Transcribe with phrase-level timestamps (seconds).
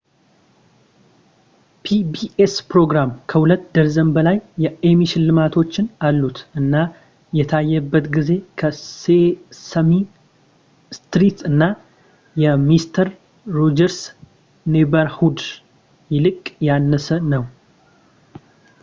[1.83, 5.73] pbs ፕሮግራም ከሁለት ደርዘን በላይ የኤሚ ሽልማቶች
[6.07, 6.73] አሉት እና
[7.39, 9.91] የታየበት ጊዜ ከሴሰሚ
[10.97, 11.61] ስትሪት እና
[12.45, 13.09] የሚስተር
[13.59, 13.99] ሮጀርስ
[14.75, 15.39] ኔይበርሁድ
[16.15, 16.37] ይልቅ
[16.69, 17.45] ያነሰ ነው